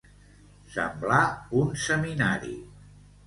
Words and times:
Semblar 0.75 1.19
un 1.61 1.69
seminari. 1.83 2.57